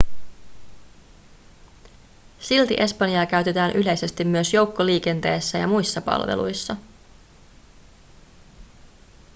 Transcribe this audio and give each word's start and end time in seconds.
silti 2.39 2.75
espanjaa 2.79 3.25
käytetään 3.25 3.71
yleisesti 3.71 4.23
myös 4.23 4.53
joukkoliikenteessä 4.53 5.57
ja 5.57 5.67
muissa 5.67 6.01
palveluissa 6.01 6.75